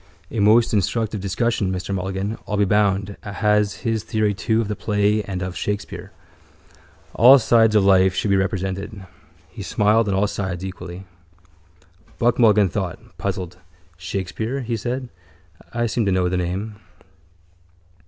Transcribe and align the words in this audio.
A 0.31 0.39
most 0.39 0.73
instructive 0.73 1.21
discussion. 1.21 1.71
Mr 1.71 1.93
Mulligan, 1.93 2.39
I'll 2.47 2.57
be 2.57 2.65
bound, 2.65 3.17
has 3.21 3.81
his 3.85 4.03
theory 4.03 4.33
too 4.33 4.59
of 4.59 4.67
the 4.67 4.75
play 4.75 5.21
and 5.25 5.43
of 5.43 5.55
Shakespeare. 5.55 6.11
All 7.13 7.37
sides 7.37 7.75
of 7.75 7.83
life 7.85 8.15
should 8.15 8.31
be 8.31 8.35
represented. 8.35 9.05
He 9.49 9.61
smiled 9.61 10.09
on 10.09 10.15
all 10.15 10.25
sides 10.25 10.65
equally. 10.65 11.05
Buck 12.17 12.39
Mulligan 12.39 12.67
thought, 12.69 13.15
puzzled: 13.19 13.57
—Shakespeare? 13.95 14.61
he 14.61 14.75
said. 14.75 15.09
I 15.71 15.85
seem 15.85 16.07
to 16.07 16.11
know 16.11 16.29
the 16.29 16.35
name. 16.37 16.77